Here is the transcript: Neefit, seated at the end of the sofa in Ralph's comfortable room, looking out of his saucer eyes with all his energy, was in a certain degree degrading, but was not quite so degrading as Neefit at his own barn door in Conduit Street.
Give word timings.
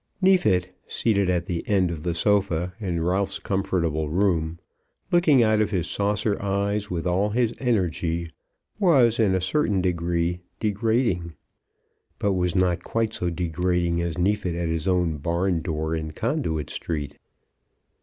Neefit, 0.19 0.75
seated 0.87 1.29
at 1.29 1.45
the 1.45 1.63
end 1.69 1.91
of 1.91 2.01
the 2.01 2.15
sofa 2.15 2.73
in 2.79 3.03
Ralph's 3.03 3.37
comfortable 3.37 4.09
room, 4.09 4.57
looking 5.11 5.43
out 5.43 5.61
of 5.61 5.69
his 5.69 5.85
saucer 5.85 6.41
eyes 6.41 6.89
with 6.89 7.05
all 7.05 7.29
his 7.29 7.53
energy, 7.59 8.31
was 8.79 9.19
in 9.19 9.35
a 9.35 9.39
certain 9.39 9.79
degree 9.79 10.39
degrading, 10.59 11.33
but 12.17 12.33
was 12.33 12.55
not 12.55 12.83
quite 12.83 13.13
so 13.13 13.29
degrading 13.29 14.01
as 14.01 14.17
Neefit 14.17 14.55
at 14.55 14.69
his 14.69 14.87
own 14.87 15.17
barn 15.17 15.61
door 15.61 15.93
in 15.93 16.13
Conduit 16.13 16.71
Street. 16.71 17.19